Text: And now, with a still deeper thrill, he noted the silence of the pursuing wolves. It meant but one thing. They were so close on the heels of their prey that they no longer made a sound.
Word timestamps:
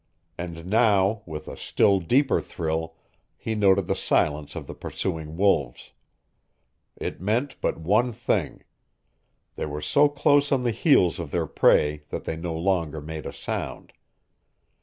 And 0.35 0.65
now, 0.65 1.21
with 1.27 1.47
a 1.47 1.55
still 1.55 1.99
deeper 1.99 2.41
thrill, 2.41 2.95
he 3.37 3.53
noted 3.53 3.85
the 3.85 3.95
silence 3.95 4.55
of 4.55 4.65
the 4.65 4.73
pursuing 4.73 5.37
wolves. 5.37 5.91
It 6.95 7.21
meant 7.21 7.61
but 7.61 7.77
one 7.79 8.11
thing. 8.11 8.63
They 9.57 9.67
were 9.67 9.79
so 9.79 10.09
close 10.09 10.51
on 10.51 10.63
the 10.63 10.71
heels 10.71 11.19
of 11.19 11.29
their 11.29 11.45
prey 11.45 12.01
that 12.09 12.23
they 12.23 12.35
no 12.35 12.55
longer 12.55 12.99
made 12.99 13.27
a 13.27 13.31
sound. 13.33 13.93